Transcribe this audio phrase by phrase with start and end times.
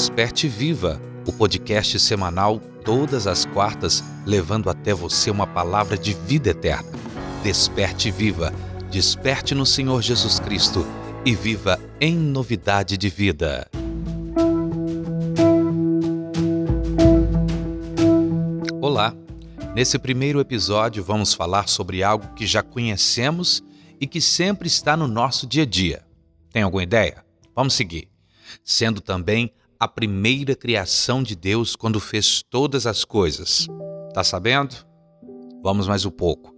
[0.00, 6.48] Desperte Viva, o podcast semanal todas as quartas, levando até você uma palavra de vida
[6.48, 6.88] eterna.
[7.42, 8.50] Desperte Viva,
[8.90, 10.86] desperte no Senhor Jesus Cristo
[11.22, 13.68] e viva em novidade de vida.
[18.80, 19.14] Olá!
[19.74, 23.62] Nesse primeiro episódio vamos falar sobre algo que já conhecemos
[24.00, 26.02] e que sempre está no nosso dia a dia.
[26.50, 27.22] Tem alguma ideia?
[27.54, 28.08] Vamos seguir.
[28.64, 33.66] Sendo também a primeira criação de Deus quando fez todas as coisas.
[34.12, 34.76] Tá sabendo?
[35.62, 36.54] Vamos mais um pouco.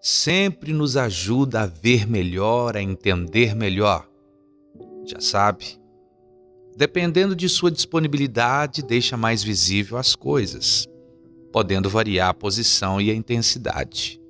[0.00, 4.08] Sempre nos ajuda a ver melhor, a entender melhor.
[5.04, 5.80] Já sabe?
[6.76, 10.86] Dependendo de sua disponibilidade, deixa mais visível as coisas,
[11.52, 14.20] podendo variar a posição e a intensidade.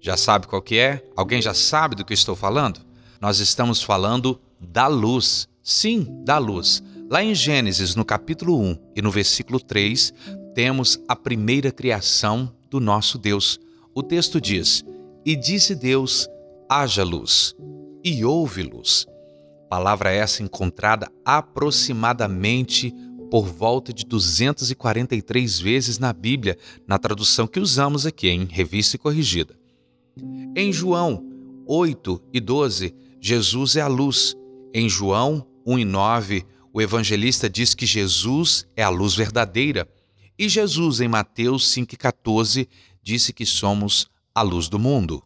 [0.00, 1.02] Já sabe qual que é?
[1.16, 2.80] Alguém já sabe do que estou falando?
[3.18, 5.48] Nós estamos falando da luz.
[5.62, 10.12] Sim, da luz Lá em Gênesis, no capítulo 1 e no versículo 3,
[10.54, 13.58] temos a primeira criação do nosso Deus.
[13.94, 14.84] O texto diz:
[15.24, 16.28] E disse Deus:
[16.68, 17.56] haja luz,
[18.04, 19.06] e houve luz.
[19.70, 22.94] Palavra essa encontrada aproximadamente
[23.30, 28.98] por volta de 243 vezes na Bíblia, na tradução que usamos aqui em Revista e
[28.98, 29.58] Corrigida.
[30.54, 31.24] Em João
[31.66, 34.36] 8 e 12, Jesus é a luz.
[34.74, 39.88] Em João 1 e 9, o evangelista diz que Jesus é a luz verdadeira.
[40.38, 42.68] E Jesus, em Mateus 5,14,
[43.02, 45.22] disse que somos a luz do mundo.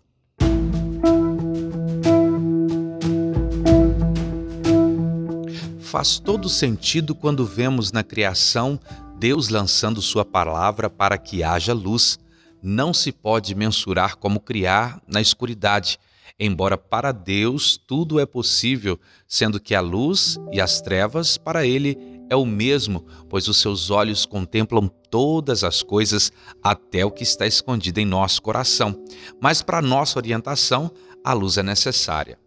[5.81, 8.81] Faz todo sentido quando vemos na criação
[9.19, 12.19] Deus lançando Sua palavra para que haja luz.
[12.63, 15.99] Não se pode mensurar como criar na escuridade
[16.39, 21.97] embora para Deus tudo é possível, sendo que a luz e as trevas para ele
[22.29, 27.47] é o mesmo, pois os seus olhos contemplam todas as coisas, até o que está
[27.47, 29.05] escondido em nosso coração.
[29.41, 30.91] Mas para nossa orientação,
[31.23, 32.39] a luz é necessária.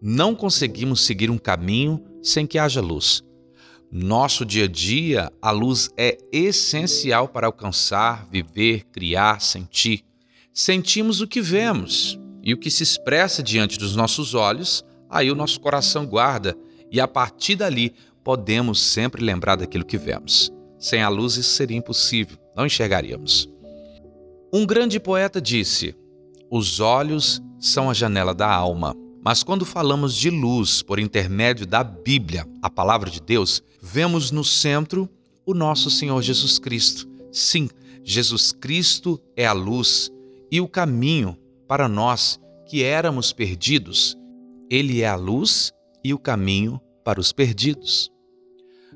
[0.00, 3.24] Não conseguimos seguir um caminho sem que haja luz.
[3.90, 10.04] Nosso dia a dia, a luz é essencial para alcançar, viver, criar, sentir.
[10.52, 15.34] Sentimos o que vemos, e o que se expressa diante dos nossos olhos, aí o
[15.34, 16.56] nosso coração guarda,
[16.92, 17.92] e a partir dali
[18.22, 20.52] podemos sempre lembrar daquilo que vemos.
[20.78, 23.48] Sem a luz isso seria impossível, não enxergaríamos.
[24.52, 25.96] Um grande poeta disse:
[26.48, 28.94] Os olhos são a janela da alma.
[29.24, 34.44] Mas quando falamos de luz por intermédio da Bíblia, a palavra de Deus, vemos no
[34.44, 35.10] centro
[35.44, 37.08] o nosso Senhor Jesus Cristo.
[37.32, 37.68] Sim,
[38.04, 40.12] Jesus Cristo é a luz
[40.48, 44.16] e o caminho para nós que éramos perdidos,
[44.70, 45.72] Ele é a luz
[46.02, 48.10] e o caminho para os perdidos.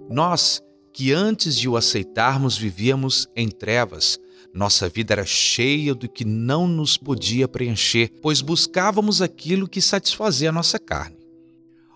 [0.09, 0.61] Nós,
[0.93, 4.19] que antes de o aceitarmos vivíamos em trevas,
[4.53, 10.49] nossa vida era cheia do que não nos podia preencher, pois buscávamos aquilo que satisfazia
[10.49, 11.21] a nossa carne.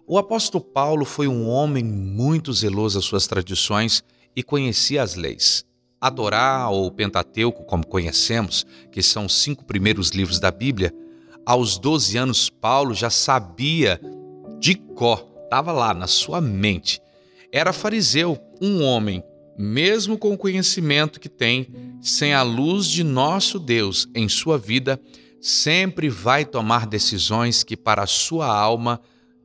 [0.06, 4.05] O apóstolo Paulo foi um homem muito zeloso às suas tradições
[4.37, 5.65] e conhecia as leis.
[6.05, 10.93] A Torá, ou Pentateuco, como conhecemos, que são os cinco primeiros livros da Bíblia,
[11.47, 13.99] aos 12 anos, Paulo já sabia
[14.61, 17.01] de có, estava lá na sua mente.
[17.51, 19.25] Era fariseu, um homem,
[19.59, 21.69] mesmo com o conhecimento que tem,
[22.03, 25.01] sem a luz de nosso Deus em sua vida,
[25.41, 29.01] sempre vai tomar decisões que para a sua alma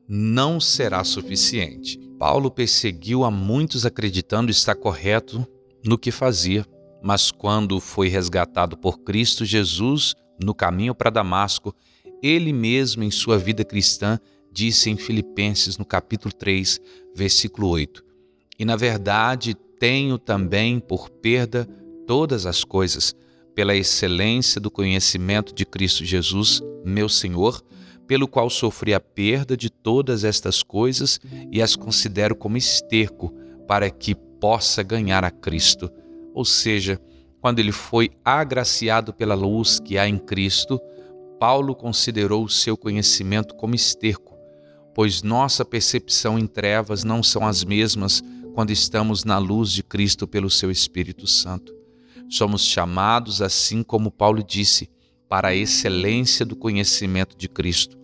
[0.09, 1.97] não será suficiente.
[2.19, 5.47] Paulo perseguiu a muitos acreditando estar correto
[5.89, 6.63] no que fazia,
[7.01, 11.75] mas quando foi resgatado por Cristo Jesus no caminho para Damasco,
[12.21, 14.19] ele mesmo em sua vida cristã
[14.51, 16.79] disse em Filipenses no capítulo 3,
[17.15, 18.05] versículo 8:
[18.59, 21.67] E na verdade tenho também por perda
[22.05, 23.15] todas as coisas,
[23.55, 27.63] pela excelência do conhecimento de Cristo Jesus, meu Senhor,
[28.05, 31.19] pelo qual sofri a perda de todas estas coisas
[31.51, 33.33] e as considero como esterco
[33.67, 35.91] para que possa ganhar a Cristo.
[36.33, 36.99] Ou seja,
[37.41, 40.79] quando ele foi agraciado pela luz que há em Cristo,
[41.39, 44.37] Paulo considerou o seu conhecimento como esterco,
[44.93, 48.21] pois nossa percepção em trevas não são as mesmas
[48.53, 51.73] quando estamos na luz de Cristo pelo seu Espírito Santo.
[52.29, 54.89] Somos chamados, assim como Paulo disse,
[55.29, 57.97] para a excelência do conhecimento de Cristo.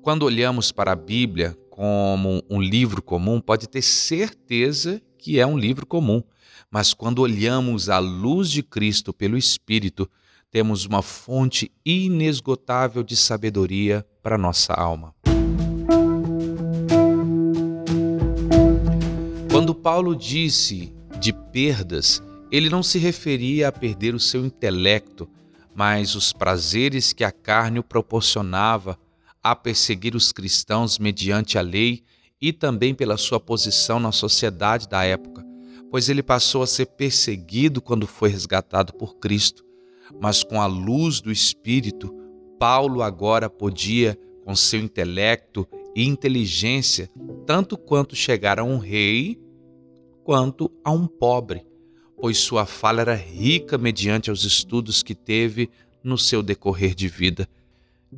[0.00, 5.58] Quando olhamos para a Bíblia como um livro comum, pode ter certeza que é um
[5.58, 6.22] livro comum,
[6.70, 10.08] mas quando olhamos a luz de Cristo pelo Espírito,
[10.50, 15.14] temos uma fonte inesgotável de sabedoria para nossa alma.
[19.50, 25.28] Quando Paulo disse de perdas, ele não se referia a perder o seu intelecto,
[25.74, 28.98] mas os prazeres que a carne o proporcionava
[29.42, 32.04] a perseguir os cristãos mediante a lei
[32.40, 35.44] e também pela sua posição na sociedade da época,
[35.90, 39.64] pois ele passou a ser perseguido quando foi resgatado por Cristo.
[40.20, 42.14] Mas com a luz do Espírito,
[42.58, 47.10] Paulo agora podia, com seu intelecto e inteligência,
[47.46, 49.38] tanto quanto chegar a um rei,
[50.24, 51.64] quanto a um pobre,
[52.20, 55.70] pois sua fala era rica mediante os estudos que teve
[56.02, 57.48] no seu decorrer de vida.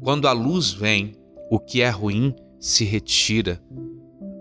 [0.01, 1.15] Quando a luz vem,
[1.51, 3.61] o que é ruim se retira,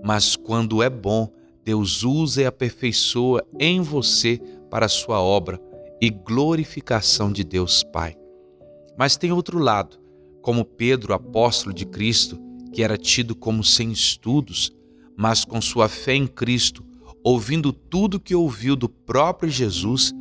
[0.04, 1.32] mas quando é bom,
[1.64, 5.62] Deus usa e aperfeiçoa em você para a sua obra
[6.02, 8.16] e glorificação de Deus Pai.
[8.98, 9.98] Mas tem outro lado,
[10.42, 12.40] como Pedro, apóstolo de Cristo,
[12.74, 14.72] que era tido como sem estudos,
[15.18, 16.86] mas com sua fé em Cristo,
[17.24, 20.14] ouvindo tudo que ouviu do próprio Jesus,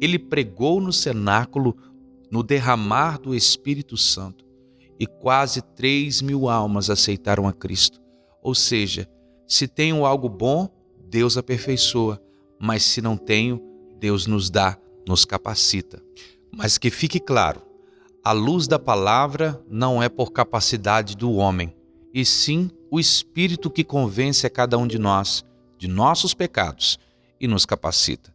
[0.00, 1.76] ele pregou no cenáculo
[2.30, 4.44] no derramar do Espírito Santo
[4.98, 8.03] e quase três mil almas aceitaram a Cristo.
[8.44, 9.08] Ou seja,
[9.48, 10.68] se tenho algo bom,
[11.08, 12.22] Deus aperfeiçoa,
[12.60, 13.60] mas se não tenho,
[13.98, 16.02] Deus nos dá, nos capacita.
[16.52, 17.62] Mas que fique claro,
[18.22, 21.74] a luz da palavra não é por capacidade do homem,
[22.12, 25.42] e sim o Espírito que convence a cada um de nós
[25.78, 26.98] de nossos pecados
[27.40, 28.32] e nos capacita.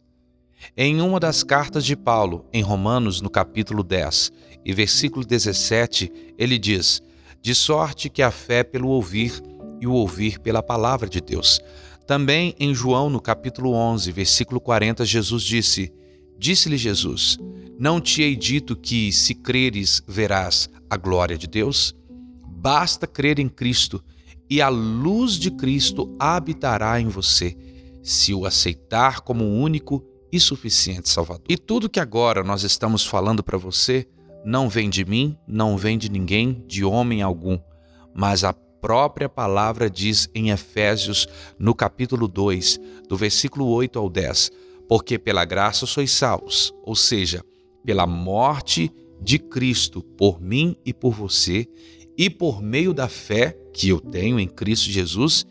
[0.76, 4.30] Em uma das cartas de Paulo, em Romanos, no capítulo 10
[4.64, 7.00] e versículo 17, ele diz:
[7.40, 9.42] De sorte que a fé pelo ouvir
[9.80, 11.60] e o ouvir pela palavra de Deus.
[12.06, 15.92] Também em João, no capítulo 11, versículo 40, Jesus disse:
[16.38, 17.38] Disse-lhe Jesus:
[17.78, 21.94] Não te hei dito que, se creres, verás a glória de Deus?
[22.46, 24.02] Basta crer em Cristo
[24.50, 27.56] e a luz de Cristo habitará em você,
[28.02, 31.44] se o aceitar como único e suficiente Salvador.
[31.48, 34.08] E tudo que agora nós estamos falando para você
[34.44, 37.58] não vem de mim, não vem de ninguém, de homem algum,
[38.12, 41.28] mas a própria palavra diz em Efésios,
[41.58, 44.50] no capítulo 2, do versículo 8 ao 10:
[44.88, 47.44] Porque pela graça sois salvos, ou seja,
[47.84, 48.90] pela morte
[49.20, 51.66] de Cristo por mim e por você,
[52.16, 55.46] e por meio da fé que eu tenho em Cristo Jesus,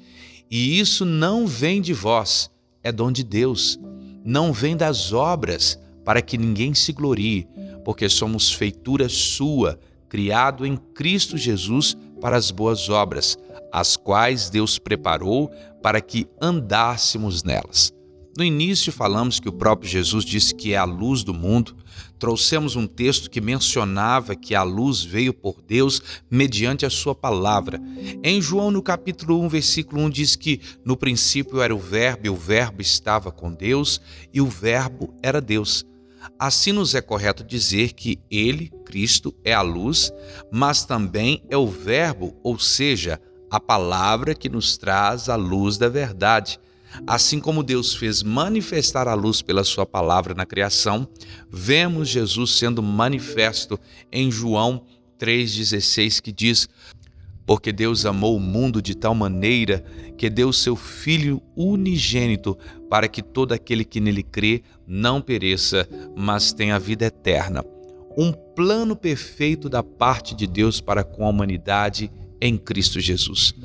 [0.49, 2.49] e isso não vem de vós,
[2.83, 3.79] é dom de Deus,
[4.25, 7.47] não vem das obras, para que ninguém se glorie,
[7.85, 13.37] porque somos feitura sua, criado em Cristo Jesus para as boas obras,
[13.71, 15.51] as quais Deus preparou
[15.81, 17.93] para que andássemos nelas.
[18.37, 21.75] No início falamos que o próprio Jesus disse que é a luz do mundo.
[22.17, 26.01] Trouxemos um texto que mencionava que a luz veio por Deus
[26.31, 27.81] mediante a sua palavra.
[28.23, 32.29] Em João, no capítulo 1, versículo 1, diz que no princípio era o Verbo, e
[32.29, 33.99] o Verbo estava com Deus,
[34.33, 35.85] e o Verbo era Deus.
[36.37, 40.11] Assim nos é correto dizer que Ele, Cristo, é a luz,
[40.51, 43.19] mas também é o Verbo, ou seja,
[43.49, 46.59] a palavra que nos traz a luz da verdade.
[47.05, 51.07] Assim como Deus fez manifestar a luz pela sua palavra na criação,
[51.49, 53.79] vemos Jesus sendo manifesto
[54.11, 54.85] em João
[55.19, 56.67] 3,16, que diz:
[57.49, 59.83] Porque Deus amou o mundo de tal maneira
[60.15, 62.55] que deu seu Filho unigênito,
[62.87, 67.65] para que todo aquele que nele crê não pereça, mas tenha vida eterna.
[68.15, 73.55] Um plano perfeito da parte de Deus para com a humanidade em Cristo Jesus.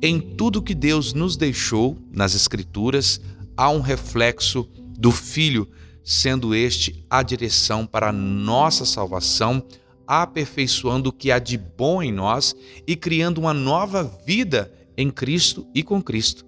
[0.00, 3.20] Em tudo que Deus nos deixou nas Escrituras,
[3.54, 4.66] há um reflexo
[4.98, 5.68] do Filho,
[6.02, 9.62] sendo este a direção para a nossa salvação,
[10.06, 12.54] aperfeiçoando o que há de bom em nós
[12.86, 16.44] e criando uma nova vida em Cristo e com Cristo.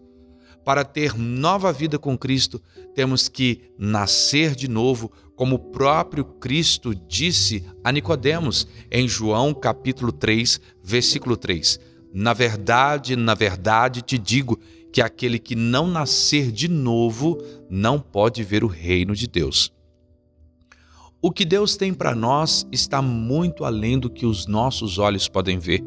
[0.65, 2.61] Para ter nova vida com Cristo,
[2.95, 10.11] temos que nascer de novo, como o próprio Cristo disse a Nicodemos em João capítulo
[10.11, 11.79] 3, versículo 3.
[12.13, 14.59] Na verdade, na verdade te digo
[14.93, 19.76] que aquele que não nascer de novo não pode ver o reino de Deus.
[21.27, 25.59] O que Deus tem para nós está muito além do que os nossos olhos podem
[25.59, 25.83] ver,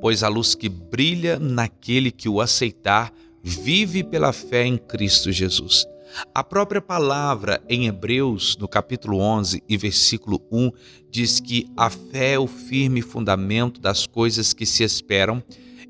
[0.00, 3.12] pois a luz que brilha naquele que o aceitar
[3.42, 5.84] vive pela fé em Cristo Jesus.
[6.32, 10.70] A própria palavra em Hebreus, no capítulo 11 e versículo 1,
[11.10, 15.42] diz que a fé é o firme fundamento das coisas que se esperam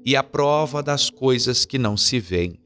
[0.06, 2.58] e a prova das coisas que não se veem.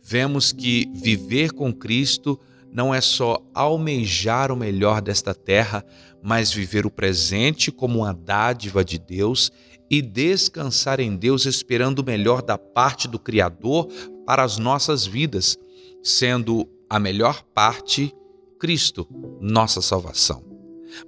[0.00, 2.38] Vemos que viver com Cristo
[2.76, 5.82] não é só almejar o melhor desta terra,
[6.22, 9.50] mas viver o presente como uma dádiva de Deus
[9.90, 13.86] e descansar em Deus esperando o melhor da parte do Criador
[14.26, 15.56] para as nossas vidas.
[16.02, 18.14] sendo a melhor parte
[18.60, 19.08] Cristo,
[19.40, 20.44] nossa salvação.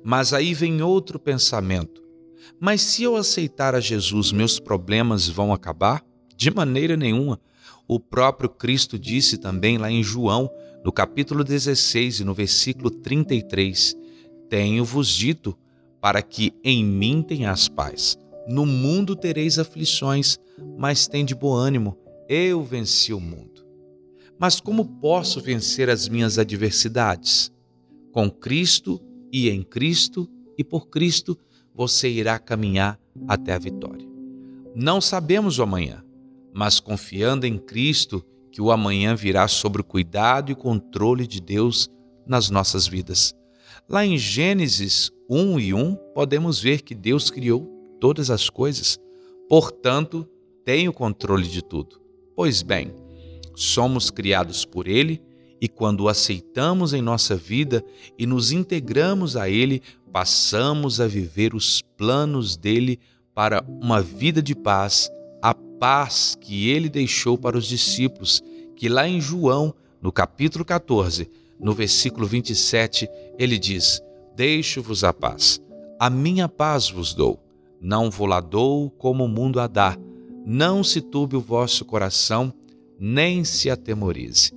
[0.02, 2.02] Mas aí vem outro pensamento.
[2.58, 6.02] Mas se eu aceitar a Jesus, meus problemas vão acabar?
[6.34, 7.38] De maneira nenhuma.
[7.86, 10.50] O próprio Cristo disse também lá em João,
[10.84, 13.96] no capítulo 16 e no versículo 33:
[14.48, 15.56] Tenho-vos dito
[16.00, 18.16] para que em mim tenhas paz.
[18.48, 20.38] No mundo tereis aflições,
[20.78, 23.66] mas tende bom ânimo, eu venci o mundo.
[24.38, 27.52] Mas como posso vencer as minhas adversidades?
[28.12, 29.00] Com Cristo
[29.32, 31.36] e em Cristo e por Cristo
[31.74, 34.06] você irá caminhar até a vitória.
[34.74, 36.04] Não sabemos o amanhã,
[36.52, 38.24] mas confiando em Cristo,
[38.58, 41.88] que o amanhã virá sob o cuidado e controle de Deus
[42.26, 43.32] nas nossas vidas.
[43.88, 47.68] Lá em Gênesis 1 e 1, podemos ver que Deus criou
[48.00, 48.98] todas as coisas,
[49.48, 50.28] portanto,
[50.64, 52.00] tem o controle de tudo.
[52.34, 52.92] Pois bem,
[53.54, 55.22] somos criados por Ele
[55.60, 57.84] e quando o aceitamos em nossa vida
[58.18, 59.80] e nos integramos a Ele,
[60.12, 62.98] passamos a viver os planos dele
[63.32, 65.08] para uma vida de paz,
[65.78, 68.42] paz que ele deixou para os discípulos,
[68.76, 73.08] que lá em João, no capítulo 14, no versículo 27,
[73.38, 74.00] ele diz:
[74.36, 75.60] Deixo-vos a paz,
[75.98, 77.42] a minha paz vos dou,
[77.80, 79.96] não vou lá dou como o mundo a dá,
[80.44, 82.52] não se turbe o vosso coração,
[82.98, 84.52] nem se atemorize.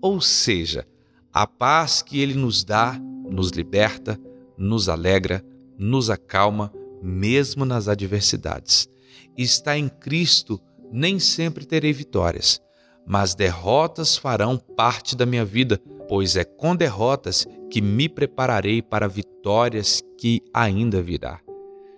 [0.00, 0.86] Ou seja,
[1.32, 4.18] a paz que ele nos dá nos liberta,
[4.56, 5.44] nos alegra,
[5.78, 8.88] nos acalma, mesmo nas adversidades.
[9.36, 12.60] Está em Cristo, nem sempre terei vitórias,
[13.06, 19.08] mas derrotas farão parte da minha vida, pois é com derrotas que me prepararei para
[19.08, 21.40] vitórias que ainda virá.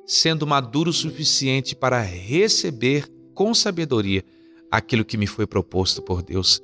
[0.07, 4.25] Sendo maduro o suficiente para receber com sabedoria
[4.71, 6.62] aquilo que me foi proposto por Deus.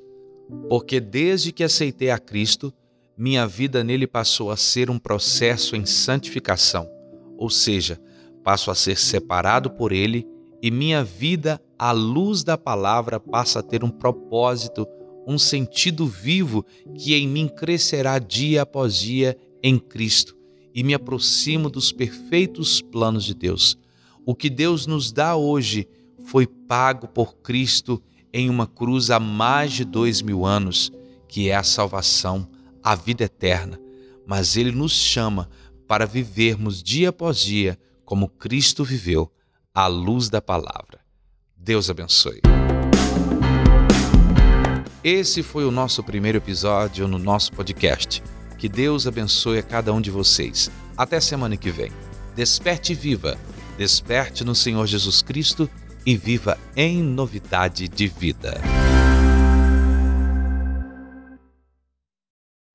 [0.69, 2.73] Porque desde que aceitei a Cristo,
[3.17, 6.87] minha vida nele passou a ser um processo em santificação,
[7.37, 7.99] ou seja,
[8.43, 10.27] passo a ser separado por ele
[10.61, 14.87] e minha vida, à luz da palavra, passa a ter um propósito,
[15.27, 16.65] um sentido vivo
[16.97, 20.35] que em mim crescerá dia após dia em Cristo
[20.73, 23.77] e me aproximo dos perfeitos planos de Deus.
[24.25, 25.87] O que Deus nos dá hoje
[26.25, 28.01] foi pago por Cristo
[28.33, 30.91] em uma cruz há mais de dois mil anos,
[31.27, 32.47] que é a salvação
[32.85, 33.79] a vida eterna,
[34.27, 35.49] mas ele nos chama
[35.87, 39.31] para vivermos dia após dia como Cristo viveu,
[39.73, 41.04] à luz da palavra.
[41.65, 42.41] Deus abençoe.
[45.03, 48.21] Esse foi o nosso primeiro episódio no nosso podcast.
[48.55, 50.69] Que Deus abençoe a cada um de vocês.
[50.95, 51.91] Até semana que vem.
[52.35, 53.35] Desperte viva.
[53.79, 55.67] Desperte no Senhor Jesus Cristo
[56.05, 58.61] e viva em novidade de vida.